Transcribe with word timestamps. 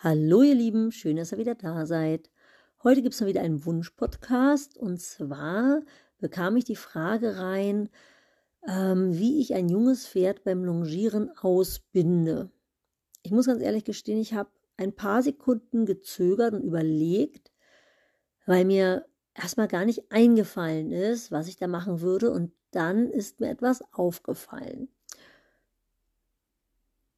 Hallo 0.00 0.42
ihr 0.42 0.54
Lieben, 0.54 0.92
schön, 0.92 1.16
dass 1.16 1.32
ihr 1.32 1.38
wieder 1.38 1.56
da 1.56 1.84
seid. 1.84 2.30
Heute 2.84 3.02
gibt 3.02 3.14
es 3.16 3.20
mal 3.20 3.26
wieder 3.26 3.40
einen 3.40 3.64
Wunsch-Podcast 3.64 4.78
und 4.78 5.00
zwar 5.00 5.82
bekam 6.18 6.56
ich 6.56 6.62
die 6.62 6.76
Frage 6.76 7.36
rein, 7.38 7.88
ähm, 8.68 9.18
wie 9.18 9.40
ich 9.40 9.54
ein 9.54 9.68
junges 9.68 10.06
Pferd 10.06 10.44
beim 10.44 10.62
Longieren 10.62 11.36
ausbinde. 11.36 12.48
Ich 13.24 13.32
muss 13.32 13.46
ganz 13.46 13.60
ehrlich 13.60 13.82
gestehen, 13.82 14.20
ich 14.20 14.34
habe 14.34 14.50
ein 14.76 14.94
paar 14.94 15.20
Sekunden 15.20 15.84
gezögert 15.84 16.54
und 16.54 16.62
überlegt, 16.62 17.50
weil 18.46 18.64
mir 18.64 19.04
erstmal 19.34 19.66
gar 19.66 19.84
nicht 19.84 20.12
eingefallen 20.12 20.92
ist, 20.92 21.32
was 21.32 21.48
ich 21.48 21.56
da 21.56 21.66
machen 21.66 22.02
würde 22.02 22.30
und 22.30 22.52
dann 22.70 23.10
ist 23.10 23.40
mir 23.40 23.50
etwas 23.50 23.82
aufgefallen. 23.92 24.90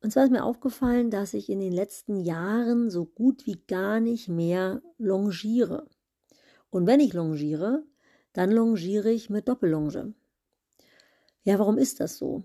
Und 0.02 0.12
zwar 0.12 0.24
ist 0.24 0.30
mir 0.30 0.45
aufgefallen, 0.45 1.10
dass 1.10 1.34
ich 1.34 1.50
in 1.50 1.60
den 1.60 1.72
letzten 1.72 2.16
Jahren 2.16 2.90
so 2.90 3.04
gut 3.04 3.46
wie 3.46 3.60
gar 3.66 4.00
nicht 4.00 4.28
mehr 4.28 4.82
longiere. 4.96 5.86
Und 6.70 6.86
wenn 6.86 7.00
ich 7.00 7.12
longiere, 7.12 7.84
dann 8.32 8.50
longiere 8.50 9.10
ich 9.10 9.28
mit 9.28 9.48
Doppellonge. 9.48 10.14
Ja, 11.42 11.59
warum 11.59 11.76
ist 11.78 12.00
das 12.00 12.16
so? 12.16 12.45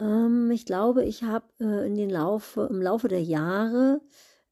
Ähm, 0.00 0.50
ich 0.50 0.64
glaube, 0.64 1.04
ich 1.04 1.22
habe 1.24 1.46
äh, 1.60 1.86
in 1.86 1.94
den 1.94 2.10
Laufe, 2.10 2.68
im 2.70 2.80
Laufe 2.80 3.08
der 3.08 3.22
Jahre 3.22 4.00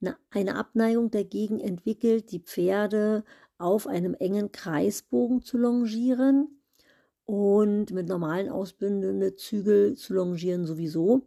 eine, 0.01 0.17
eine 0.31 0.57
Abneigung 0.57 1.11
dagegen 1.11 1.61
entwickelt, 1.61 2.33
die 2.33 2.41
Pferde 2.41 3.25
auf 3.59 3.87
einem 3.87 4.15
engen 4.15 4.53
Kreisbogen 4.53 5.43
zu 5.43 5.57
longieren 5.57 6.61
und 7.25 7.93
mit 7.93 8.09
normalen 8.09 8.51
ausbündenden 8.51 9.37
Zügel 9.39 9.95
zu 9.95 10.15
longieren 10.15 10.67
sowieso 10.67 11.23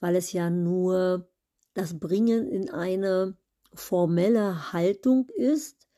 weil 0.00 0.16
es 0.16 0.32
ja 0.32 0.50
nur 0.50 1.28
das 1.74 1.98
Bringen 1.98 2.46
in 2.48 2.70
eine 2.70 3.36
formelle 3.74 4.72
Haltung 4.72 5.28
ist. 5.34 5.88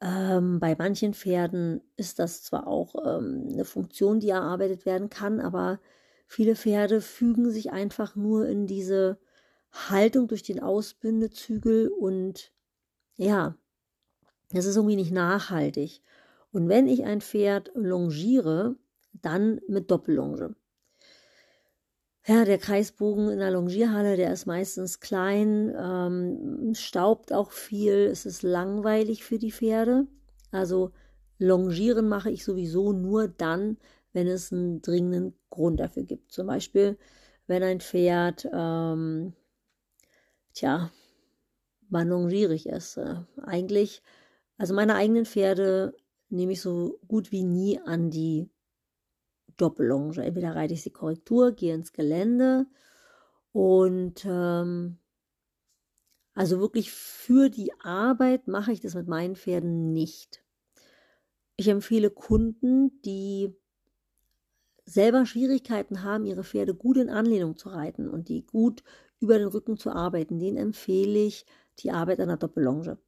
Ähm, 0.00 0.60
bei 0.60 0.74
manchen 0.76 1.14
Pferden 1.14 1.80
ist 1.96 2.18
das 2.18 2.42
zwar 2.42 2.66
auch 2.66 2.94
ähm, 2.96 3.48
eine 3.52 3.64
Funktion, 3.64 4.20
die 4.20 4.30
erarbeitet 4.30 4.84
werden 4.84 5.10
kann, 5.10 5.40
aber 5.40 5.80
viele 6.26 6.56
Pferde 6.56 7.00
fügen 7.00 7.50
sich 7.50 7.70
einfach 7.70 8.16
nur 8.16 8.46
in 8.48 8.66
diese 8.66 9.18
Haltung 9.70 10.28
durch 10.28 10.42
den 10.42 10.60
Ausbindezügel 10.60 11.88
und 11.88 12.52
ja, 13.16 13.56
das 14.50 14.66
ist 14.66 14.76
irgendwie 14.76 14.96
nicht 14.96 15.12
nachhaltig. 15.12 16.02
Und 16.50 16.68
wenn 16.68 16.86
ich 16.86 17.04
ein 17.04 17.20
Pferd 17.20 17.70
longiere, 17.74 18.76
dann 19.12 19.60
mit 19.68 19.90
Doppellonge. 19.90 20.54
Ja, 22.24 22.44
der 22.44 22.58
Kreisbogen 22.58 23.30
in 23.30 23.38
der 23.38 23.50
Longierhalle, 23.50 24.16
der 24.16 24.32
ist 24.32 24.46
meistens 24.46 25.00
klein, 25.00 25.74
ähm, 25.76 26.72
staubt 26.74 27.32
auch 27.32 27.50
viel, 27.50 28.06
es 28.12 28.26
ist 28.26 28.42
langweilig 28.42 29.24
für 29.24 29.38
die 29.38 29.50
Pferde. 29.50 30.06
Also 30.52 30.92
Longieren 31.42 32.08
mache 32.08 32.30
ich 32.30 32.44
sowieso 32.44 32.92
nur 32.92 33.26
dann, 33.26 33.76
wenn 34.12 34.28
es 34.28 34.52
einen 34.52 34.80
dringenden 34.80 35.34
Grund 35.50 35.80
dafür 35.80 36.04
gibt. 36.04 36.30
Zum 36.30 36.46
Beispiel, 36.46 36.96
wenn 37.48 37.64
ein 37.64 37.80
Pferd, 37.80 38.48
ähm, 38.52 39.32
tja, 40.54 40.92
wann 41.90 42.08
longiere 42.08 42.54
ich 42.54 42.68
es? 42.68 42.96
Äh, 42.96 43.16
eigentlich, 43.42 44.02
also 44.56 44.72
meine 44.72 44.94
eigenen 44.94 45.26
Pferde 45.26 45.96
nehme 46.28 46.52
ich 46.52 46.60
so 46.60 47.00
gut 47.08 47.32
wie 47.32 47.42
nie 47.42 47.80
an 47.80 48.10
die 48.10 48.48
Doppellonge. 49.56 50.24
Entweder 50.24 50.54
reite 50.54 50.74
ich 50.74 50.82
sie 50.82 50.90
Korrektur, 50.90 51.52
gehe 51.52 51.74
ins 51.74 51.92
Gelände 51.92 52.66
und 53.52 54.24
ähm, 54.24 54.98
also 56.34 56.60
wirklich 56.60 56.90
für 56.92 57.50
die 57.50 57.72
Arbeit 57.80 58.48
mache 58.48 58.72
ich 58.72 58.80
das 58.80 58.94
mit 58.94 59.06
meinen 59.06 59.36
Pferden 59.36 59.92
nicht. 59.92 60.42
Ich 61.56 61.68
empfehle 61.68 62.10
Kunden, 62.10 63.00
die 63.02 63.54
selber 64.84 65.26
Schwierigkeiten 65.26 66.02
haben, 66.02 66.24
ihre 66.24 66.44
Pferde 66.44 66.74
gut 66.74 66.96
in 66.96 67.10
Anlehnung 67.10 67.56
zu 67.56 67.68
reiten 67.68 68.08
und 68.08 68.28
die 68.28 68.44
gut 68.46 68.82
über 69.20 69.38
den 69.38 69.48
Rücken 69.48 69.76
zu 69.76 69.90
arbeiten, 69.90 70.40
denen 70.40 70.56
empfehle 70.56 71.18
ich 71.18 71.46
die 71.78 71.92
Arbeit 71.92 72.20
an 72.20 72.28
der 72.28 72.38
Doppellonge. 72.38 72.98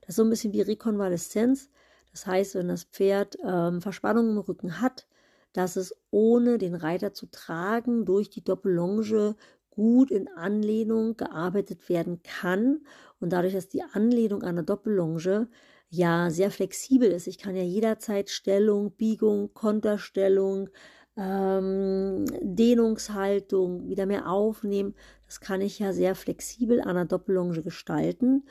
Das 0.00 0.10
ist 0.10 0.16
so 0.16 0.24
ein 0.24 0.30
bisschen 0.30 0.52
wie 0.52 0.60
Rekonvaleszenz. 0.60 1.70
Das 2.10 2.26
heißt, 2.26 2.56
wenn 2.56 2.68
das 2.68 2.84
Pferd 2.84 3.38
ähm, 3.44 3.80
Verspannungen 3.80 4.32
im 4.32 4.38
Rücken 4.38 4.80
hat, 4.80 5.06
dass 5.54 5.76
es 5.76 5.96
ohne 6.10 6.58
den 6.58 6.74
Reiter 6.74 7.14
zu 7.14 7.26
tragen 7.26 8.04
durch 8.04 8.28
die 8.28 8.44
Doppellonge 8.44 9.36
gut 9.70 10.10
in 10.10 10.28
Anlehnung 10.28 11.16
gearbeitet 11.16 11.88
werden 11.88 12.22
kann. 12.22 12.80
Und 13.20 13.32
dadurch, 13.32 13.54
dass 13.54 13.68
die 13.68 13.82
Anlehnung 13.82 14.42
an 14.42 14.56
der 14.56 14.64
Doppellonge 14.64 15.48
ja 15.88 16.30
sehr 16.30 16.50
flexibel 16.50 17.10
ist, 17.10 17.26
ich 17.26 17.38
kann 17.38 17.56
ja 17.56 17.62
jederzeit 17.62 18.30
Stellung, 18.30 18.92
Biegung, 18.92 19.54
Konterstellung, 19.54 20.68
ähm, 21.16 22.24
Dehnungshaltung 22.42 23.88
wieder 23.88 24.06
mehr 24.06 24.28
aufnehmen. 24.28 24.94
Das 25.26 25.40
kann 25.40 25.60
ich 25.60 25.78
ja 25.78 25.92
sehr 25.92 26.14
flexibel 26.14 26.80
an 26.80 26.96
der 26.96 27.04
Doppellonge 27.04 27.62
gestalten 27.62 28.44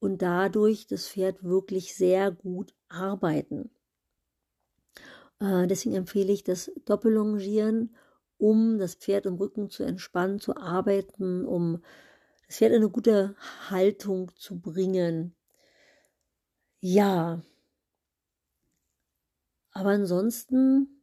und 0.00 0.22
dadurch 0.22 0.86
das 0.86 1.08
Pferd 1.08 1.42
wirklich 1.44 1.94
sehr 1.94 2.30
gut 2.32 2.74
arbeiten. 2.88 3.70
Äh, 5.40 5.66
deswegen 5.66 5.94
empfehle 5.94 6.32
ich 6.32 6.44
das 6.44 6.70
Doppellongieren, 6.84 7.94
um 8.38 8.78
das 8.78 8.94
Pferd 8.94 9.26
im 9.26 9.34
Rücken 9.34 9.70
zu 9.70 9.82
entspannen, 9.82 10.40
zu 10.40 10.56
arbeiten, 10.56 11.44
um 11.44 11.82
das 12.46 12.56
Pferd 12.56 12.72
in 12.72 12.78
eine 12.78 12.90
gute 12.90 13.34
Haltung 13.68 14.30
zu 14.36 14.60
bringen. 14.60 15.34
Ja. 16.80 17.42
Aber 19.72 19.90
ansonsten, 19.90 21.02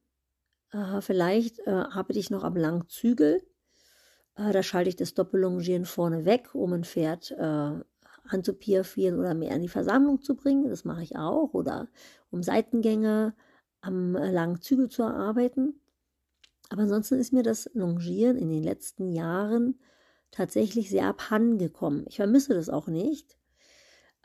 äh, 0.72 1.02
vielleicht 1.02 1.60
äh, 1.60 1.72
arbeite 1.72 2.20
ich 2.20 2.30
noch 2.30 2.44
am 2.44 2.56
Langzügel. 2.56 3.42
Äh, 4.36 4.52
da 4.52 4.64
schalte 4.64 4.90
ich 4.90 4.96
das 4.96 5.14
Doppellongieren 5.14 5.86
vorne 5.86 6.26
weg, 6.26 6.54
um 6.56 6.74
ein 6.74 6.84
Pferd 6.84 7.32
äh, 7.32 7.80
anzupiafieren 8.28 9.20
oder 9.20 9.34
mehr 9.34 9.56
in 9.56 9.62
die 9.62 9.70
Versammlung 9.70 10.22
zu 10.22 10.36
bringen. 10.36 10.70
Das 10.70 10.84
mache 10.86 11.04
ich 11.04 11.16
auch. 11.16 11.54
Oder 11.54 11.88
um 12.32 12.44
Seitengänge 12.44 13.36
am 13.86 14.14
langen 14.14 14.62
Zügel 14.62 14.90
zu 14.90 15.04
erarbeiten. 15.04 15.80
Aber 16.70 16.84
ansonsten 16.84 17.16
ist 17.16 17.34
mir 17.34 17.44
das 17.44 17.70
Longieren 17.74 18.38
in 18.38 18.50
den 18.50 18.64
letzten 18.64 19.12
Jahren 19.12 19.80
tatsächlich 20.32 20.90
sehr 20.90 21.08
abhandengekommen. 21.08 22.06
Ich 22.08 22.18
vermisse 22.18 22.54
das 22.54 22.70
auch 22.70 22.88
nicht. 22.88 23.38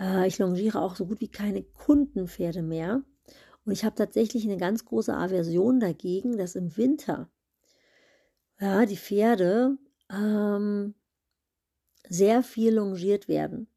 Äh, 0.00 0.26
ich 0.26 0.38
longiere 0.38 0.81
auch 0.81 0.97
so 0.97 1.06
gut 1.06 1.21
wie 1.21 1.28
keine 1.28 1.62
Kundenpferde 1.62 2.62
mehr. 2.62 3.03
Und 3.65 3.72
ich 3.72 3.84
habe 3.84 3.94
tatsächlich 3.94 4.44
eine 4.44 4.56
ganz 4.56 4.84
große 4.84 5.15
Aversion 5.15 5.81
dagegen, 5.81 6.38
dass 6.38 6.54
im 6.54 6.77
Winter 6.77 7.31
ja, 8.59 8.87
die 8.87 8.97
Pferde 8.97 9.77
ähm, 10.10 10.94
sehr 12.09 12.42
viel 12.42 12.75
longiert 12.75 13.28
werden. 13.28 13.69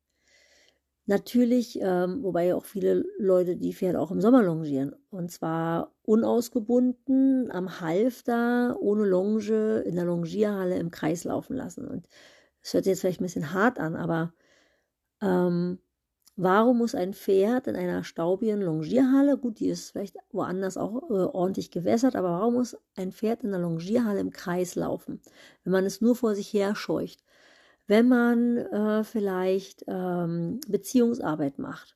Natürlich, 1.06 1.80
ähm, 1.82 2.24
wobei 2.24 2.56
auch 2.56 2.64
viele 2.66 3.04
Leute 3.18 3.58
die 3.58 3.74
Pferde 3.74 4.00
auch 4.00 4.12
im 4.12 4.22
Sommer 4.22 4.42
longieren. 4.42 4.96
Und 5.10 5.32
zwar 5.32 5.94
unausgebunden, 6.04 7.52
am 7.52 7.82
Halfter, 7.82 8.78
ohne 8.80 9.06
Longe, 9.06 9.80
in 9.82 9.96
der 9.96 10.06
Longierhalle 10.06 10.78
im 10.80 10.92
Kreis 10.92 11.26
laufen 11.26 11.58
lassen. 11.58 11.86
Und 11.88 12.08
das 12.62 12.74
hört 12.74 12.86
sich 12.86 12.92
jetzt 12.92 13.02
vielleicht 13.02 13.20
ein 13.20 13.26
bisschen 13.26 13.54
hart 13.54 13.80
an, 13.80 13.96
aber 13.98 14.34
ähm, 15.22 15.80
warum 16.38 16.80
muss 16.80 16.96
ein 16.96 17.14
Pferd 17.14 17.68
in 17.68 17.76
einer 17.76 18.04
staubigen 18.06 18.62
Longierhalle, 18.62 19.38
gut, 19.38 19.60
die 19.60 19.68
ist 19.70 19.92
vielleicht 19.92 20.18
woanders 20.32 20.78
auch 20.78 21.10
äh, 21.12 21.14
ordentlich 21.14 21.72
gewässert, 21.72 22.16
aber 22.16 22.30
warum 22.32 22.56
muss 22.56 22.78
ein 22.96 23.12
Pferd 23.12 23.44
in 23.44 23.52
der 23.52 23.60
Longierhalle 23.62 24.20
im 24.22 24.32
Kreis 24.32 24.76
laufen, 24.76 25.22
wenn 25.64 25.74
man 25.74 25.86
es 25.86 26.02
nur 26.02 26.16
vor 26.16 26.36
sich 26.36 26.54
her 26.54 26.76
scheucht? 26.76 27.24
Wenn 27.88 28.08
man 28.08 28.58
äh, 28.58 29.04
vielleicht 29.04 29.84
ähm, 29.88 30.60
Beziehungsarbeit 30.68 31.60
macht 31.60 31.96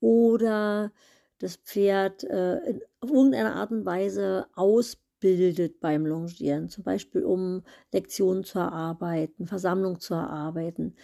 oder 0.00 0.92
das 1.38 1.56
Pferd 1.56 2.24
äh, 2.24 2.58
in, 2.58 2.82
auf 3.00 3.10
irgendeine 3.10 3.54
Art 3.54 3.70
und 3.70 3.84
Weise 3.84 4.46
ausbildet 4.54 5.80
beim 5.80 6.06
Longieren, 6.06 6.68
zum 6.68 6.84
Beispiel 6.84 7.24
um 7.24 7.62
Lektionen 7.92 8.44
zu 8.44 8.58
erarbeiten, 8.58 9.46
Versammlung 9.46 10.00
zu 10.00 10.14
erarbeiten. 10.14 10.94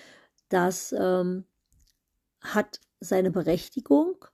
Das 0.49 0.95
ähm, 0.99 1.45
hat 2.41 2.81
seine 3.01 3.31
Berechtigung, 3.31 4.25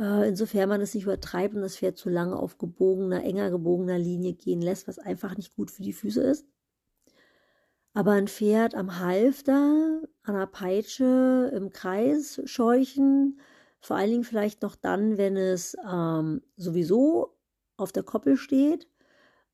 äh, 0.00 0.28
insofern 0.28 0.68
man 0.68 0.80
es 0.80 0.94
nicht 0.94 1.04
übertreibt 1.04 1.54
und 1.54 1.62
das 1.62 1.76
Pferd 1.76 1.98
zu 1.98 2.08
lange 2.08 2.36
auf 2.36 2.58
gebogener, 2.58 3.22
enger 3.24 3.50
gebogener 3.50 3.98
Linie 3.98 4.34
gehen 4.34 4.62
lässt, 4.62 4.88
was 4.88 4.98
einfach 4.98 5.36
nicht 5.36 5.54
gut 5.54 5.70
für 5.70 5.82
die 5.82 5.92
Füße 5.92 6.22
ist. 6.22 6.46
Aber 7.92 8.12
ein 8.12 8.28
Pferd 8.28 8.74
am 8.74 9.00
Halfter, 9.00 10.02
an 10.22 10.34
der 10.34 10.46
Peitsche, 10.46 11.50
im 11.54 11.70
Kreis 11.70 12.40
scheuchen, 12.44 13.40
vor 13.80 13.96
allen 13.96 14.10
Dingen 14.10 14.24
vielleicht 14.24 14.62
noch 14.62 14.76
dann, 14.76 15.18
wenn 15.18 15.36
es 15.36 15.76
ähm, 15.90 16.42
sowieso 16.56 17.36
auf 17.76 17.92
der 17.92 18.02
Koppel 18.02 18.36
steht 18.36 18.86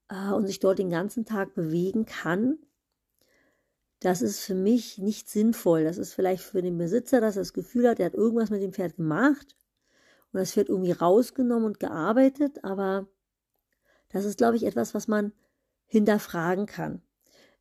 äh, 0.08 0.32
und 0.32 0.46
sich 0.46 0.60
dort 0.60 0.78
den 0.78 0.90
ganzen 0.90 1.24
Tag 1.24 1.54
bewegen 1.54 2.04
kann, 2.04 2.58
das 4.00 4.20
ist 4.20 4.40
für 4.40 4.54
mich 4.54 4.98
nicht 4.98 5.28
sinnvoll. 5.28 5.84
Das 5.84 5.96
ist 5.96 6.12
vielleicht 6.12 6.42
für 6.42 6.60
den 6.60 6.76
Besitzer, 6.76 7.20
dass 7.20 7.36
er 7.36 7.42
das 7.42 7.52
Gefühl 7.52 7.88
hat, 7.88 7.98
er 7.98 8.06
hat 8.06 8.14
irgendwas 8.14 8.50
mit 8.50 8.62
dem 8.62 8.72
Pferd 8.72 8.96
gemacht 8.96 9.56
und 10.32 10.40
das 10.40 10.52
Pferd 10.52 10.68
irgendwie 10.68 10.92
rausgenommen 10.92 11.64
und 11.64 11.80
gearbeitet, 11.80 12.62
aber 12.64 13.08
das 14.10 14.24
ist, 14.24 14.38
glaube 14.38 14.56
ich, 14.56 14.64
etwas, 14.64 14.94
was 14.94 15.08
man 15.08 15.32
hinterfragen 15.86 16.66
kann. 16.66 17.02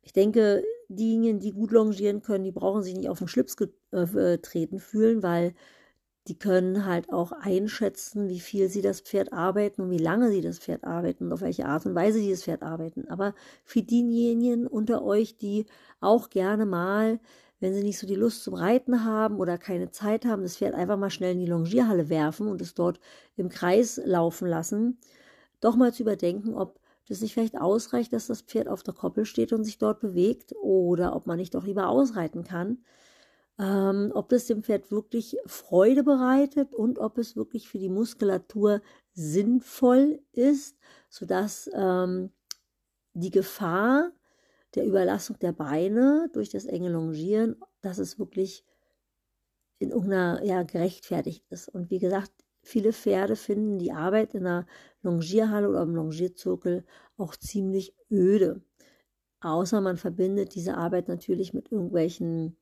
Ich 0.06 0.12
denke, 0.12 0.62
diejenigen, 0.88 1.40
die 1.40 1.50
gut 1.50 1.72
longieren 1.72 2.22
können, 2.22 2.44
die 2.44 2.52
brauchen 2.52 2.84
sich 2.84 2.94
nicht 2.94 3.08
auf 3.08 3.18
den 3.18 3.26
Schlips 3.26 3.56
getreten 3.56 4.76
äh, 4.76 4.80
fühlen, 4.80 5.24
weil 5.24 5.52
die 6.28 6.38
können 6.38 6.86
halt 6.86 7.12
auch 7.12 7.32
einschätzen, 7.32 8.28
wie 8.28 8.38
viel 8.38 8.68
sie 8.68 8.82
das 8.82 9.00
Pferd 9.00 9.32
arbeiten 9.32 9.82
und 9.82 9.90
wie 9.90 9.98
lange 9.98 10.30
sie 10.30 10.42
das 10.42 10.60
Pferd 10.60 10.84
arbeiten 10.84 11.26
und 11.26 11.32
auf 11.32 11.40
welche 11.40 11.66
Art 11.66 11.86
und 11.86 11.96
Weise 11.96 12.20
sie 12.20 12.30
das 12.30 12.44
Pferd 12.44 12.62
arbeiten. 12.62 13.08
Aber 13.08 13.34
für 13.64 13.82
diejenigen 13.82 14.68
unter 14.68 15.02
euch, 15.02 15.38
die 15.38 15.66
auch 16.00 16.30
gerne 16.30 16.66
mal, 16.66 17.18
wenn 17.58 17.74
sie 17.74 17.82
nicht 17.82 17.98
so 17.98 18.06
die 18.06 18.14
Lust 18.14 18.44
zum 18.44 18.54
Reiten 18.54 19.04
haben 19.04 19.40
oder 19.40 19.58
keine 19.58 19.90
Zeit 19.90 20.24
haben, 20.24 20.42
das 20.42 20.56
Pferd 20.56 20.74
einfach 20.74 20.96
mal 20.96 21.10
schnell 21.10 21.32
in 21.32 21.40
die 21.40 21.46
Longierhalle 21.46 22.08
werfen 22.08 22.46
und 22.46 22.60
es 22.60 22.74
dort 22.74 23.00
im 23.36 23.48
Kreis 23.48 24.00
laufen 24.04 24.46
lassen, 24.46 24.98
doch 25.60 25.74
mal 25.74 25.92
zu 25.92 26.04
überdenken, 26.04 26.54
ob 26.54 26.78
das 27.08 27.20
nicht 27.20 27.34
vielleicht 27.34 27.58
ausreicht, 27.58 28.12
dass 28.12 28.26
das 28.26 28.42
Pferd 28.42 28.68
auf 28.68 28.82
der 28.82 28.94
Koppel 28.94 29.24
steht 29.24 29.52
und 29.52 29.64
sich 29.64 29.78
dort 29.78 30.00
bewegt 30.00 30.54
oder 30.60 31.14
ob 31.14 31.26
man 31.26 31.38
nicht 31.38 31.54
doch 31.54 31.64
lieber 31.64 31.88
ausreiten 31.88 32.44
kann 32.44 32.78
ähm, 33.58 34.12
ob 34.14 34.28
das 34.28 34.46
dem 34.46 34.62
Pferd 34.62 34.90
wirklich 34.90 35.36
Freude 35.46 36.02
bereitet 36.02 36.74
und 36.74 36.98
ob 36.98 37.18
es 37.18 37.36
wirklich 37.36 37.68
für 37.68 37.78
die 37.78 37.88
Muskulatur 37.88 38.82
sinnvoll 39.12 40.20
ist, 40.32 40.78
sodass 41.08 41.70
ähm, 41.72 42.32
die 43.14 43.30
Gefahr 43.30 44.12
der 44.74 44.84
Überlastung 44.84 45.38
der 45.38 45.52
Beine 45.52 46.28
durch 46.34 46.50
das 46.50 46.66
enge 46.66 46.90
Longieren, 46.90 47.56
dass 47.80 47.98
es 47.98 48.18
wirklich 48.18 48.64
in 49.78 49.90
irgendeiner, 49.90 50.42
ja, 50.42 50.62
gerechtfertigt 50.62 51.44
ist. 51.48 51.68
Und 51.68 51.90
wie 51.90 51.98
gesagt, 51.98 52.32
viele 52.66 52.92
Pferde 52.92 53.36
finden 53.36 53.78
die 53.78 53.92
Arbeit 53.92 54.34
in 54.34 54.46
einer 54.46 54.66
Longierhalle 55.02 55.68
oder 55.68 55.82
im 55.82 55.94
Longierzirkel 55.94 56.84
auch 57.16 57.36
ziemlich 57.36 57.94
öde. 58.10 58.62
Außer 59.40 59.80
man 59.80 59.96
verbindet 59.96 60.54
diese 60.54 60.76
Arbeit 60.76 61.08
natürlich 61.08 61.54
mit 61.54 61.70
irgendwelchen 61.70 62.56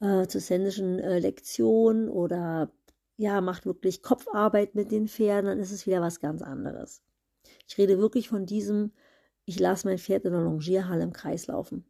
äh, 0.00 0.26
zur 0.26 0.40
händischen 0.40 0.98
äh, 0.98 1.18
Lektion 1.18 2.08
oder 2.08 2.70
ja, 3.16 3.40
macht 3.40 3.66
wirklich 3.66 4.02
Kopfarbeit 4.02 4.74
mit 4.74 4.90
den 4.90 5.08
Pferden, 5.08 5.46
dann 5.46 5.60
ist 5.60 5.70
es 5.70 5.86
wieder 5.86 6.00
was 6.00 6.20
ganz 6.20 6.42
anderes. 6.42 7.02
Ich 7.68 7.78
rede 7.78 7.98
wirklich 7.98 8.28
von 8.28 8.46
diesem, 8.46 8.92
ich 9.44 9.58
lasse 9.58 9.88
mein 9.88 9.98
Pferd 9.98 10.24
in 10.24 10.32
der 10.32 10.42
Longierhalle 10.42 11.04
im 11.04 11.12
Kreis 11.12 11.46
laufen. 11.46 11.84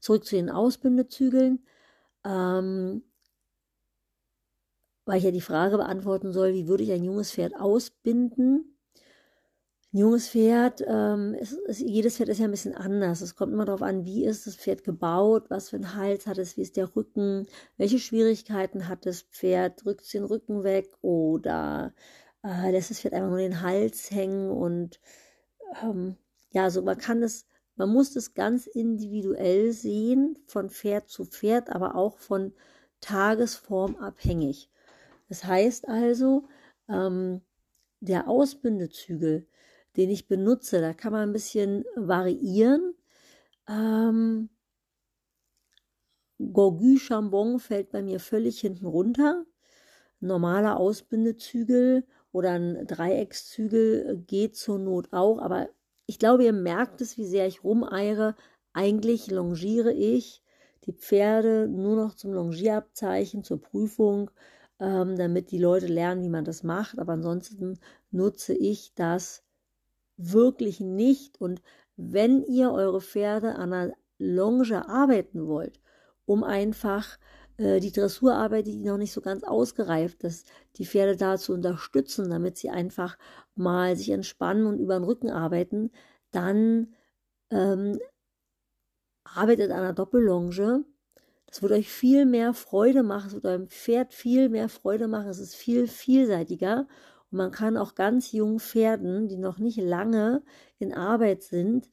Zurück 0.00 0.24
zu 0.24 0.36
den 0.36 0.50
Ausbindezügeln. 0.50 1.66
Ähm, 2.24 3.02
weil 5.04 5.18
ich 5.18 5.24
ja 5.24 5.30
die 5.30 5.40
Frage 5.40 5.76
beantworten 5.76 6.32
soll, 6.32 6.54
wie 6.54 6.68
würde 6.68 6.84
ich 6.84 6.92
ein 6.92 7.04
junges 7.04 7.32
Pferd 7.32 7.54
ausbinden? 7.56 8.76
Ein 9.92 9.98
junges 9.98 10.30
Pferd, 10.30 10.82
ähm, 10.86 11.34
ist, 11.34 11.52
ist, 11.52 11.80
jedes 11.80 12.16
Pferd 12.16 12.30
ist 12.30 12.38
ja 12.38 12.46
ein 12.46 12.50
bisschen 12.50 12.74
anders. 12.74 13.20
Es 13.20 13.34
kommt 13.34 13.52
immer 13.52 13.66
darauf 13.66 13.82
an, 13.82 14.06
wie 14.06 14.24
ist 14.24 14.46
das 14.46 14.56
Pferd 14.56 14.84
gebaut, 14.84 15.50
was 15.50 15.68
für 15.70 15.76
einen 15.76 15.94
Hals 15.94 16.26
hat 16.26 16.38
es, 16.38 16.56
wie 16.56 16.62
ist 16.62 16.76
der 16.76 16.94
Rücken, 16.96 17.46
welche 17.76 17.98
Schwierigkeiten 17.98 18.88
hat 18.88 19.04
das 19.04 19.22
Pferd, 19.22 19.84
drückt 19.84 20.02
es 20.02 20.10
den 20.10 20.24
Rücken 20.24 20.64
weg 20.64 20.88
oder 21.02 21.92
äh, 22.42 22.70
lässt 22.70 22.90
das 22.90 23.00
Pferd 23.00 23.14
einfach 23.14 23.28
nur 23.30 23.38
den 23.38 23.60
Hals 23.60 24.10
hängen 24.10 24.50
und 24.50 25.00
ähm, 25.82 26.16
ja, 26.52 26.64
also 26.64 26.82
man 26.82 26.98
kann 26.98 27.22
es, 27.22 27.46
man 27.76 27.88
muss 27.90 28.12
das 28.12 28.34
ganz 28.34 28.66
individuell 28.66 29.72
sehen, 29.72 30.38
von 30.46 30.70
Pferd 30.70 31.08
zu 31.08 31.24
Pferd, 31.24 31.70
aber 31.70 31.96
auch 31.96 32.18
von 32.18 32.54
Tagesform 33.00 33.96
abhängig. 33.96 34.70
Das 35.32 35.44
heißt 35.44 35.88
also, 35.88 36.46
ähm, 36.90 37.40
der 38.00 38.28
Ausbindezügel, 38.28 39.48
den 39.96 40.10
ich 40.10 40.28
benutze. 40.28 40.82
Da 40.82 40.92
kann 40.92 41.10
man 41.10 41.22
ein 41.22 41.32
bisschen 41.32 41.86
variieren. 41.96 42.94
Ähm, 43.66 44.50
Gorgu 46.38 46.98
Chambon 46.98 47.60
fällt 47.60 47.92
bei 47.92 48.02
mir 48.02 48.20
völlig 48.20 48.60
hinten 48.60 48.84
runter. 48.84 49.46
Normaler 50.20 50.76
Ausbindezügel 50.76 52.06
oder 52.32 52.50
ein 52.50 52.86
Dreieckszügel 52.86 54.22
geht 54.26 54.54
zur 54.54 54.78
Not 54.78 55.14
auch, 55.14 55.38
aber 55.38 55.70
ich 56.04 56.18
glaube, 56.18 56.44
ihr 56.44 56.52
merkt 56.52 57.00
es, 57.00 57.16
wie 57.16 57.26
sehr 57.26 57.46
ich 57.46 57.64
rumeiere. 57.64 58.36
Eigentlich 58.74 59.30
longiere 59.30 59.94
ich 59.94 60.42
die 60.84 60.92
Pferde 60.92 61.68
nur 61.68 61.96
noch 61.96 62.16
zum 62.16 62.34
Longierabzeichen, 62.34 63.44
zur 63.44 63.62
Prüfung, 63.62 64.30
ähm, 64.82 65.16
damit 65.16 65.52
die 65.52 65.58
Leute 65.58 65.86
lernen, 65.86 66.22
wie 66.22 66.28
man 66.28 66.44
das 66.44 66.64
macht. 66.64 66.98
Aber 66.98 67.12
ansonsten 67.12 67.78
nutze 68.10 68.52
ich 68.52 68.92
das 68.94 69.44
wirklich 70.16 70.80
nicht. 70.80 71.40
Und 71.40 71.62
wenn 71.96 72.42
ihr 72.42 72.72
eure 72.72 73.00
Pferde 73.00 73.54
an 73.54 73.72
einer 73.72 73.94
Longe 74.18 74.88
arbeiten 74.88 75.46
wollt, 75.46 75.80
um 76.26 76.42
einfach 76.44 77.18
äh, 77.58 77.80
die 77.80 77.92
Dressurarbeit, 77.92 78.66
die 78.66 78.78
noch 78.78 78.98
nicht 78.98 79.12
so 79.12 79.20
ganz 79.20 79.44
ausgereift 79.44 80.24
ist, 80.24 80.50
die 80.76 80.86
Pferde 80.86 81.16
da 81.16 81.38
zu 81.38 81.52
unterstützen, 81.52 82.28
damit 82.28 82.58
sie 82.58 82.70
einfach 82.70 83.16
mal 83.54 83.96
sich 83.96 84.10
entspannen 84.10 84.66
und 84.66 84.80
über 84.80 84.98
den 84.98 85.04
Rücken 85.04 85.30
arbeiten, 85.30 85.92
dann 86.32 86.94
ähm, 87.50 88.00
arbeitet 89.24 89.70
an 89.70 89.78
einer 89.78 89.92
Doppellonge. 89.92 90.84
Das 91.52 91.60
wird 91.60 91.72
euch 91.72 91.90
viel 91.90 92.24
mehr 92.24 92.54
Freude 92.54 93.02
machen, 93.02 93.26
es 93.26 93.34
wird 93.34 93.44
eurem 93.44 93.68
Pferd 93.68 94.14
viel 94.14 94.48
mehr 94.48 94.70
Freude 94.70 95.06
machen, 95.06 95.28
es 95.28 95.38
ist 95.38 95.54
viel 95.54 95.86
vielseitiger 95.86 96.86
und 97.30 97.36
man 97.36 97.50
kann 97.50 97.76
auch 97.76 97.94
ganz 97.94 98.32
jungen 98.32 98.58
Pferden, 98.58 99.28
die 99.28 99.36
noch 99.36 99.58
nicht 99.58 99.76
lange 99.76 100.42
in 100.78 100.94
Arbeit 100.94 101.42
sind, 101.42 101.90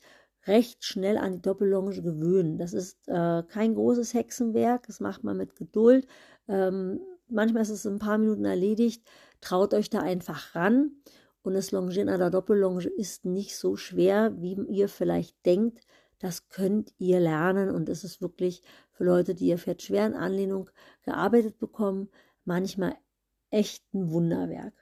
recht 0.48 0.86
schnell 0.86 1.18
an 1.18 1.34
die 1.34 1.42
Doppellonge 1.42 2.02
gewöhnen. 2.02 2.58
Das 2.58 2.72
ist 2.72 3.06
äh, 3.10 3.44
kein 3.44 3.76
großes 3.76 4.14
Hexenwerk, 4.14 4.88
das 4.88 5.02
macht 5.02 5.26
man 5.26 5.36
mit 5.36 5.58
Geduld. 5.58 6.08
Ähm, 6.48 7.02
manchmal 7.28 7.64
ist 7.64 7.70
es 7.70 7.84
in 7.84 7.96
ein 7.96 8.00
paar 8.00 8.18
Minuten 8.18 8.46
erledigt. 8.46 9.04
Traut 9.42 9.74
euch 9.74 9.90
da 9.90 10.00
einfach 10.00 10.56
ran. 10.56 10.94
Und 11.42 11.54
das 11.54 11.72
Longieren 11.72 12.08
an 12.08 12.20
der 12.20 12.30
Doppellonge 12.30 12.86
ist 12.86 13.26
nicht 13.26 13.58
so 13.58 13.76
schwer, 13.76 14.34
wie 14.38 14.54
ihr 14.70 14.88
vielleicht 14.88 15.46
denkt. 15.46 15.82
Das 16.20 16.50
könnt 16.50 16.94
ihr 16.98 17.20
lernen 17.20 17.70
und 17.72 17.90
es 17.90 18.04
ist 18.04 18.22
wirklich 18.22 18.62
für 18.92 19.06
Leute, 19.06 19.34
die 19.34 19.48
ihr 19.48 19.58
Pferd 19.58 19.82
schwer 19.82 20.06
in 20.06 20.14
Anlehnung 20.14 20.70
gearbeitet 21.04 21.58
bekommen, 21.58 22.10
manchmal 22.44 22.96
echt 23.50 23.84
ein 23.94 24.12
Wunderwerk. 24.12 24.74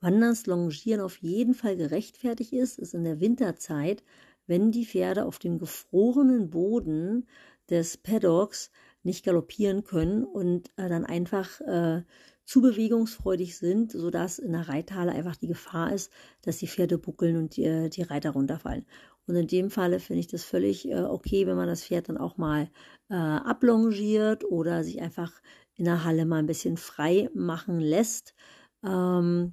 Wann 0.00 0.20
das 0.20 0.46
Longieren 0.46 1.00
auf 1.00 1.16
jeden 1.16 1.54
Fall 1.54 1.76
gerechtfertigt 1.76 2.52
ist, 2.52 2.78
ist 2.78 2.94
in 2.94 3.04
der 3.04 3.20
Winterzeit, 3.20 4.04
wenn 4.46 4.70
die 4.70 4.86
Pferde 4.86 5.24
auf 5.24 5.38
dem 5.38 5.58
gefrorenen 5.58 6.50
Boden 6.50 7.26
des 7.68 7.96
Paddocks 7.96 8.70
nicht 9.02 9.24
galoppieren 9.24 9.84
können 9.84 10.24
und 10.24 10.70
äh, 10.76 10.88
dann 10.88 11.04
einfach 11.04 11.60
äh, 11.62 12.02
zu 12.44 12.62
bewegungsfreudig 12.62 13.58
sind, 13.58 13.92
sodass 13.92 14.38
in 14.38 14.52
der 14.52 14.68
Reithalle 14.68 15.12
einfach 15.12 15.36
die 15.36 15.48
Gefahr 15.48 15.92
ist, 15.92 16.10
dass 16.42 16.58
die 16.58 16.68
Pferde 16.68 16.96
buckeln 16.96 17.36
und 17.36 17.56
die, 17.56 17.64
äh, 17.64 17.88
die 17.88 18.02
Reiter 18.02 18.30
runterfallen. 18.30 18.86
Und 19.28 19.36
in 19.36 19.46
dem 19.46 19.70
Falle 19.70 20.00
finde 20.00 20.20
ich 20.20 20.26
das 20.26 20.44
völlig 20.44 20.88
äh, 20.88 21.02
okay, 21.02 21.46
wenn 21.46 21.56
man 21.56 21.68
das 21.68 21.84
Pferd 21.84 22.08
dann 22.08 22.16
auch 22.16 22.38
mal 22.38 22.68
äh, 23.10 23.14
ablongiert 23.14 24.44
oder 24.44 24.82
sich 24.82 25.00
einfach 25.00 25.32
in 25.74 25.84
der 25.84 26.04
Halle 26.04 26.24
mal 26.24 26.38
ein 26.38 26.46
bisschen 26.46 26.76
frei 26.76 27.28
machen 27.34 27.78
lässt. 27.78 28.34
Ähm, 28.82 29.52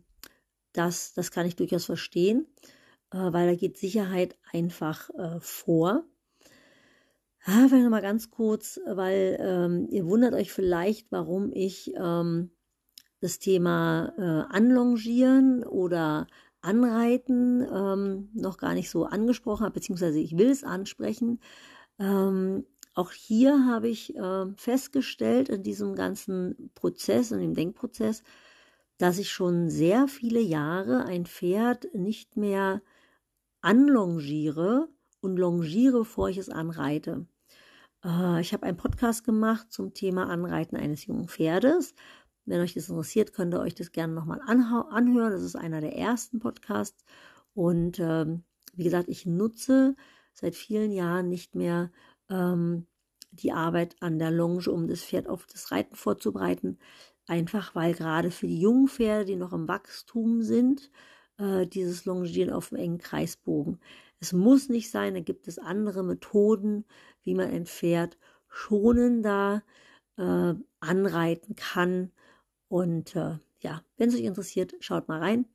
das, 0.73 1.13
das 1.13 1.31
kann 1.31 1.45
ich 1.45 1.55
durchaus 1.55 1.85
verstehen, 1.85 2.47
äh, 3.11 3.17
weil 3.17 3.47
da 3.47 3.55
geht 3.55 3.77
Sicherheit 3.77 4.37
einfach 4.51 5.09
äh, 5.11 5.39
vor. 5.41 6.05
Ah, 7.43 7.67
vielleicht 7.67 7.83
nochmal 7.83 8.01
ganz 8.01 8.31
kurz, 8.31 8.79
weil 8.87 9.37
ähm, 9.39 9.87
ihr 9.91 10.05
wundert 10.05 10.33
euch 10.33 10.51
vielleicht, 10.51 11.11
warum 11.11 11.51
ich 11.53 11.93
ähm, 11.95 12.49
das 13.21 13.39
Thema 13.39 14.13
äh, 14.17 14.55
Anlongieren 14.55 15.63
oder 15.63 16.27
Anreiten 16.65 17.61
ähm, 17.61 18.29
noch 18.33 18.57
gar 18.57 18.73
nicht 18.73 18.89
so 18.89 19.05
angesprochen 19.05 19.63
habe, 19.63 19.75
beziehungsweise 19.75 20.19
ich 20.19 20.37
will 20.37 20.49
es 20.49 20.63
ansprechen. 20.63 21.39
Ähm, 21.99 22.65
auch 22.93 23.11
hier 23.11 23.65
habe 23.65 23.89
ich 23.89 24.15
äh, 24.15 24.45
festgestellt 24.55 25.49
in 25.49 25.63
diesem 25.63 25.95
ganzen 25.95 26.71
Prozess, 26.75 27.31
in 27.31 27.39
dem 27.39 27.53
Denkprozess, 27.53 28.23
dass 28.97 29.17
ich 29.17 29.31
schon 29.31 29.69
sehr 29.69 30.07
viele 30.07 30.39
Jahre 30.39 31.05
ein 31.05 31.25
Pferd 31.25 31.93
nicht 31.93 32.37
mehr 32.37 32.81
anlongiere 33.61 34.87
und 35.21 35.37
longiere, 35.37 35.99
bevor 35.99 36.29
ich 36.29 36.37
es 36.37 36.49
anreite. 36.49 37.27
Äh, 38.05 38.41
ich 38.41 38.53
habe 38.53 38.65
einen 38.65 38.77
Podcast 38.77 39.23
gemacht 39.23 39.71
zum 39.71 39.93
Thema 39.93 40.29
Anreiten 40.29 40.77
eines 40.77 41.05
jungen 41.05 41.27
Pferdes. 41.27 41.95
Wenn 42.45 42.61
euch 42.61 42.73
das 42.73 42.89
interessiert, 42.89 43.33
könnt 43.33 43.53
ihr 43.53 43.59
euch 43.59 43.75
das 43.75 43.91
gerne 43.91 44.13
nochmal 44.13 44.39
anhören. 44.45 45.31
Das 45.31 45.41
ist 45.41 45.55
einer 45.55 45.81
der 45.81 45.97
ersten 45.97 46.39
Podcasts. 46.39 47.03
Und 47.53 47.99
ähm, 47.99 48.43
wie 48.75 48.83
gesagt, 48.83 49.09
ich 49.09 49.25
nutze 49.25 49.95
seit 50.33 50.55
vielen 50.55 50.91
Jahren 50.91 51.29
nicht 51.29 51.55
mehr 51.55 51.91
ähm, 52.29 52.87
die 53.31 53.51
Arbeit 53.51 53.95
an 54.01 54.19
der 54.19 54.31
Longe, 54.31 54.69
um 54.69 54.87
das 54.87 55.03
Pferd 55.03 55.27
auf 55.27 55.47
das 55.47 55.71
Reiten 55.71 55.95
vorzubereiten. 55.95 56.77
Einfach 57.27 57.73
weil 57.73 57.93
gerade 57.93 58.31
für 58.31 58.47
die 58.47 58.59
jungen 58.59 58.87
Pferde, 58.87 59.25
die 59.25 59.35
noch 59.35 59.53
im 59.53 59.67
Wachstum 59.67 60.41
sind, 60.43 60.91
äh, 61.37 61.65
dieses 61.65 62.05
Longieren 62.05 62.53
auf 62.53 62.69
dem 62.69 62.77
engen 62.77 62.97
Kreisbogen. 62.99 63.79
Es 64.19 64.33
muss 64.33 64.69
nicht 64.69 64.91
sein, 64.91 65.13
da 65.13 65.19
gibt 65.19 65.47
es 65.47 65.59
andere 65.59 66.03
Methoden, 66.03 66.85
wie 67.23 67.33
man 67.33 67.49
ein 67.49 67.65
Pferd 67.65 68.17
schonender 68.47 69.63
äh, 70.17 70.53
anreiten 70.79 71.55
kann. 71.55 72.11
Und 72.67 73.15
äh, 73.15 73.37
ja, 73.59 73.83
wenn 73.97 74.09
es 74.09 74.15
euch 74.15 74.23
interessiert, 74.23 74.75
schaut 74.79 75.07
mal 75.07 75.19
rein. 75.19 75.45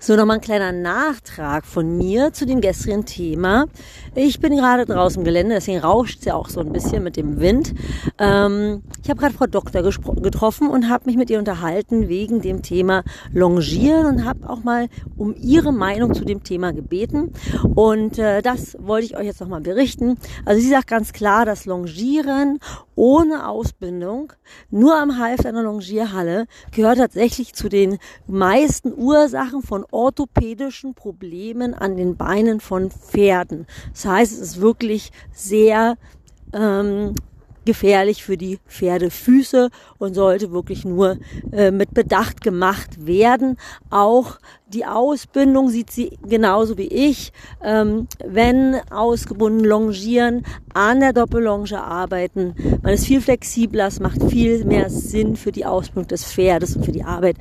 So, 0.00 0.14
nochmal 0.14 0.36
ein 0.36 0.40
kleiner 0.40 0.70
Nachtrag 0.70 1.66
von 1.66 1.98
mir 1.98 2.32
zu 2.32 2.46
dem 2.46 2.60
gestrigen 2.60 3.04
Thema. 3.04 3.66
Ich 4.14 4.38
bin 4.38 4.56
gerade 4.56 4.86
draußen 4.86 5.20
im 5.20 5.24
Gelände, 5.24 5.56
deswegen 5.56 5.80
rauscht 5.80 6.20
es 6.20 6.24
ja 6.24 6.34
auch 6.34 6.48
so 6.48 6.60
ein 6.60 6.72
bisschen 6.72 7.02
mit 7.02 7.16
dem 7.16 7.40
Wind. 7.40 7.74
Ähm, 8.16 8.82
ich 9.02 9.10
habe 9.10 9.18
gerade 9.18 9.34
Frau 9.34 9.46
Doktor 9.46 9.82
getroffen 9.82 10.68
und 10.68 10.88
habe 10.88 11.06
mich 11.06 11.16
mit 11.16 11.30
ihr 11.30 11.40
unterhalten 11.40 12.08
wegen 12.08 12.40
dem 12.40 12.62
Thema 12.62 13.02
Longieren 13.32 14.06
und 14.06 14.24
habe 14.24 14.48
auch 14.48 14.62
mal 14.62 14.88
um 15.16 15.34
ihre 15.34 15.72
Meinung 15.72 16.14
zu 16.14 16.24
dem 16.24 16.44
Thema 16.44 16.72
gebeten. 16.72 17.32
Und 17.74 18.20
äh, 18.20 18.40
das 18.40 18.76
wollte 18.80 19.06
ich 19.06 19.16
euch 19.16 19.26
jetzt 19.26 19.40
nochmal 19.40 19.62
berichten. 19.62 20.16
Also 20.44 20.62
sie 20.62 20.70
sagt 20.70 20.86
ganz 20.86 21.12
klar, 21.12 21.44
dass 21.44 21.66
Longieren 21.66 22.60
ohne 22.94 23.48
Ausbindung, 23.48 24.32
nur 24.70 24.96
am 24.96 25.18
Half 25.18 25.46
einer 25.46 25.62
Longierhalle, 25.62 26.46
gehört 26.72 26.98
tatsächlich 26.98 27.54
zu 27.54 27.68
den 27.68 27.98
meisten 28.26 28.92
Ursachen 28.92 29.62
von 29.62 29.84
orthopädischen 29.90 30.94
Problemen 30.94 31.74
an 31.74 31.96
den 31.96 32.16
Beinen 32.16 32.60
von 32.60 32.90
Pferden. 32.90 33.66
Das 33.92 34.04
heißt, 34.04 34.32
es 34.32 34.38
ist 34.38 34.60
wirklich 34.60 35.10
sehr 35.32 35.96
ähm, 36.52 37.14
gefährlich 37.64 38.24
für 38.24 38.38
die 38.38 38.58
Pferdefüße 38.66 39.68
und 39.98 40.14
sollte 40.14 40.52
wirklich 40.52 40.86
nur 40.86 41.18
äh, 41.52 41.70
mit 41.70 41.92
Bedacht 41.92 42.40
gemacht 42.40 43.06
werden. 43.06 43.58
Auch 43.90 44.38
die 44.72 44.84
Ausbindung 44.84 45.70
sieht 45.70 45.90
sie 45.90 46.18
genauso 46.26 46.76
wie 46.76 46.88
ich. 46.88 47.32
Ähm, 47.62 48.06
wenn 48.24 48.76
ausgebunden 48.90 49.64
longieren, 49.64 50.44
an 50.74 51.00
der 51.00 51.12
Doppellonge 51.12 51.82
arbeiten, 51.82 52.54
man 52.82 52.92
ist 52.92 53.06
viel 53.06 53.20
flexibler, 53.20 53.86
es 53.86 54.00
macht 54.00 54.22
viel 54.30 54.64
mehr 54.64 54.90
Sinn 54.90 55.36
für 55.36 55.52
die 55.52 55.64
Ausbildung 55.64 56.08
des 56.08 56.24
Pferdes 56.24 56.76
und 56.76 56.84
für 56.84 56.92
die 56.92 57.02
Arbeit. 57.02 57.36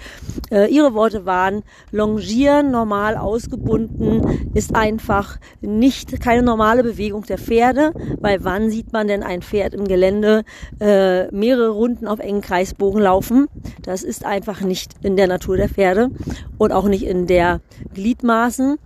Äh, 0.50 0.74
ihre 0.74 0.94
Worte 0.94 1.26
waren, 1.26 1.64
longieren, 1.92 2.72
normal 2.72 3.18
ausgebunden, 3.18 4.50
ist 4.54 4.76
einfach 4.76 5.38
nicht 5.62 6.20
keine 6.22 6.44
normale 6.44 6.84
Bewegung 6.84 7.24
der 7.24 7.38
Pferde, 7.38 7.92
weil 8.20 8.44
wann 8.44 8.70
sieht 8.70 8.94
man 8.94 9.08
denn 9.08 9.24
ein 9.24 9.42
Pferd 9.42 9.74
im 9.74 9.86
Gelände 9.86 10.44
äh, 10.80 11.28
mehrere 11.32 11.70
Runden 11.70 12.08
auf 12.08 12.20
engen 12.20 12.42
Kreisbogen 12.42 13.02
laufen? 13.02 13.48
Das 13.84 14.04
ist 14.04 14.26
einfach 14.26 14.62
nicht 14.62 14.94
in 15.04 15.18
der 15.18 15.28
Natur 15.28 15.58
der 15.58 15.70
Pferde 15.70 16.10
und 16.58 16.72
auch 16.72 16.88
nicht 16.88 17.04
in 17.04 17.17
in 17.17 17.17
der 17.26 17.62
Gliedmaßen 17.94 18.78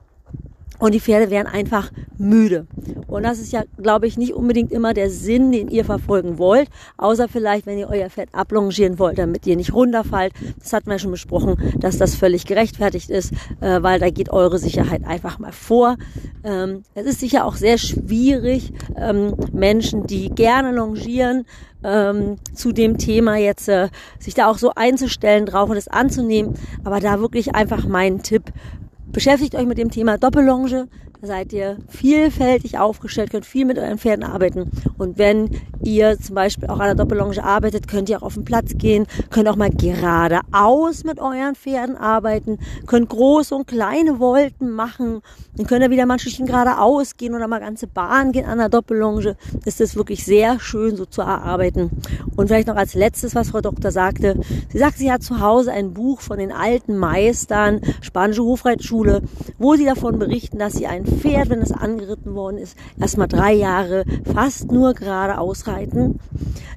und 0.80 0.94
die 0.94 1.00
Pferde 1.00 1.30
werden 1.30 1.48
einfach 1.48 1.92
müde. 2.18 2.66
Und 3.12 3.24
das 3.24 3.40
ist 3.40 3.52
ja, 3.52 3.64
glaube 3.78 4.08
ich, 4.08 4.18
nicht 4.18 4.34
unbedingt 4.34 4.72
immer 4.72 4.94
der 4.94 5.10
Sinn, 5.10 5.52
den 5.52 5.68
ihr 5.68 5.86
verfolgen 5.86 6.38
wollt, 6.38 6.70
außer 6.98 7.28
vielleicht, 7.28 7.66
wenn 7.66 7.78
ihr 7.78 7.90
euer 7.90 8.10
Pferd 8.10 8.30
ablongieren 8.34 9.00
wollt, 9.00 9.18
damit 9.18 9.46
ihr 9.46 9.56
nicht 9.56 9.74
runterfallt. 9.74 10.34
Das 10.60 10.74
hatten 10.74 10.90
wir 10.90 11.00
schon 11.00 11.12
besprochen, 11.12 11.58
dass 11.80 11.98
das 11.98 12.16
völlig 12.16 12.46
gerechtfertigt 12.46 13.10
ist, 13.10 13.34
äh, 13.60 13.82
weil 13.82 14.00
da 14.00 14.10
geht 14.10 14.32
eure 14.32 14.58
Sicherheit 14.58 15.06
einfach 15.06 15.40
mal 15.40 15.52
vor. 15.52 15.98
Ähm, 16.44 16.84
es 16.96 17.06
ist 17.06 17.20
sicher 17.20 17.46
auch 17.46 17.56
sehr 17.56 17.78
schwierig, 17.78 18.72
ähm, 18.96 19.36
Menschen, 19.52 20.08
die 20.08 20.30
gerne 20.30 20.72
longieren, 20.72 21.46
ähm, 21.84 22.38
zu 22.54 22.72
dem 22.72 22.98
Thema 22.98 23.38
jetzt 23.38 23.68
äh, 23.68 23.90
sich 24.20 24.34
da 24.34 24.48
auch 24.48 24.58
so 24.58 24.72
einzustellen 24.76 25.46
drauf 25.46 25.70
und 25.70 25.78
es 25.78 25.88
anzunehmen. 25.88 26.56
Aber 26.84 27.00
da 27.00 27.20
wirklich 27.20 27.56
einfach 27.56 27.86
mein 27.86 28.22
Tipp, 28.22 28.44
beschäftigt 29.12 29.56
euch 29.56 29.66
mit 29.66 29.78
dem 29.78 29.92
Thema 29.92 30.18
Doppellonge. 30.18 30.88
Da 31.22 31.28
seid 31.28 31.54
ihr 31.54 31.78
vielfältig 31.88 32.80
aufgestellt, 32.80 33.30
könnt 33.30 33.46
viel 33.46 33.66
mit 33.66 33.78
euren 33.78 34.00
Pferden 34.00 34.24
arbeiten. 34.24 34.72
Und 34.98 35.20
wenn 35.20 35.52
ihr 35.84 36.18
zum 36.20 36.34
Beispiel 36.34 36.68
auch 36.68 36.80
an 36.80 36.88
der 36.88 36.96
Doppellonge 36.96 37.44
arbeitet, 37.44 37.88
könnt 37.88 38.10
ihr 38.10 38.18
auch 38.18 38.24
auf 38.24 38.34
den 38.34 38.44
Platz 38.44 38.72
gehen, 38.76 39.06
könnt 39.30 39.48
auch 39.48 39.56
mal 39.56 39.70
geradeaus 39.70 41.04
mit 41.04 41.20
euren 41.20 41.54
Pferden 41.54 41.96
arbeiten, 41.96 42.58
könnt 42.88 43.10
große 43.10 43.54
und 43.54 43.68
kleine 43.68 44.18
Volten 44.18 44.72
machen, 44.72 45.22
dann 45.58 45.68
könnt 45.68 45.84
ihr 45.84 45.92
wieder 45.92 46.08
mal 46.08 46.16
ein 46.16 46.20
Stückchen 46.20 46.48
geradeaus 46.48 47.16
gehen 47.18 47.36
oder 47.36 47.48
mal 47.48 47.60
ganze 47.60 47.86
Bahn 47.86 48.32
gehen 48.32 48.46
an 48.46 48.58
der 48.58 48.70
Doppellonge. 48.70 49.36
Ist 49.64 49.80
das 49.80 49.96
wirklich 49.96 50.26
sehr 50.26 50.60
schön 50.60 50.96
so 50.96 51.06
zu 51.06 51.22
erarbeiten. 51.22 51.92
Und 52.42 52.48
vielleicht 52.48 52.68
noch 52.68 52.76
als 52.76 52.96
letztes, 52.96 53.36
was 53.36 53.52
Frau 53.52 53.62
Doktor 53.62 53.92
sagte. 53.92 54.40
Sie 54.70 54.80
sagt, 54.80 54.98
sie 54.98 55.12
hat 55.12 55.22
zu 55.22 55.42
Hause 55.42 55.72
ein 55.72 55.94
Buch 55.94 56.22
von 56.22 56.40
den 56.40 56.52
alten 56.52 56.98
Meistern, 56.98 57.82
spanische 58.02 58.42
Hofreitschule, 58.42 59.22
wo 59.60 59.76
sie 59.76 59.86
davon 59.86 60.18
berichten, 60.18 60.58
dass 60.58 60.74
sie 60.74 60.88
ein 60.88 61.06
Pferd, 61.06 61.50
wenn 61.52 61.62
es 61.62 61.72
angeritten 61.72 62.34
worden 62.34 62.58
ist, 62.58 62.76
erstmal 63.00 63.28
drei 63.28 63.54
Jahre 63.54 64.06
fast 64.34 64.72
nur 64.72 64.96
gerade 64.96 65.38
ausreiten, 65.38 66.20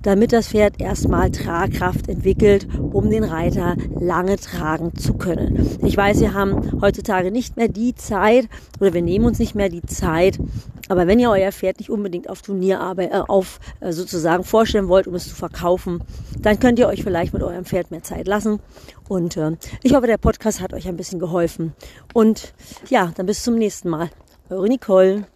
damit 0.03 0.35
das 0.35 0.49
Pferd 0.49 0.83
erstmal 0.83 1.31
Tragkraft 1.31 2.11
entwickelt, 2.11 2.69
um 2.93 3.09
den 3.09 3.25
Reiter 3.25 3.77
lange 3.99 4.37
tragen 4.37 4.95
zu 4.97 5.15
können. 5.15 5.79
Ich 5.83 5.97
weiß, 5.97 6.21
wir 6.21 6.35
haben 6.35 6.83
heutzutage 6.83 7.31
nicht 7.31 7.57
mehr 7.57 7.69
die 7.69 7.95
Zeit 7.95 8.51
oder 8.81 8.93
wir 8.93 9.01
nehmen 9.01 9.25
uns 9.25 9.39
nicht 9.39 9.55
mehr 9.55 9.71
die 9.71 9.81
Zeit, 9.81 10.39
aber 10.89 11.07
wenn 11.07 11.19
ihr 11.19 11.31
euer 11.31 11.53
Pferd 11.53 11.79
nicht 11.79 11.91
unbedingt 11.91 12.29
auf 12.29 12.43
Turnierarbeit, 12.43 13.13
äh, 13.13 13.23
auf 13.27 13.61
äh, 13.81 13.93
sozusagen 13.93 14.45
vorstellen 14.45 14.89
wollt, 14.89 15.07
um 15.07 15.15
es 15.15 15.29
zu 15.29 15.35
verkaufen, 15.35 16.03
dann 16.39 16.59
könnt 16.59 16.79
ihr 16.79 16.89
euch 16.89 17.03
vielleicht 17.03 17.33
mit 17.33 17.43
eurem 17.43 17.65
Pferd 17.65 17.91
mehr 17.91 18.03
Zeit 18.03 18.27
lassen. 18.27 18.61
Und 19.09 19.37
äh, 19.37 19.53
ich 19.83 19.95
hoffe, 19.95 20.07
der 20.07 20.19
Podcast 20.19 20.61
hat 20.61 20.73
euch 20.73 20.89
ein 20.89 20.97
bisschen 20.97 21.19
geholfen. 21.19 21.75
Und 22.13 22.55
ja, 22.89 23.13
dann 23.17 23.27
bis 23.27 23.43
zum 23.43 23.57
nächsten 23.57 23.89
Mal. 23.89 24.11
Eure 24.51 24.69
Nicole. 24.69 25.27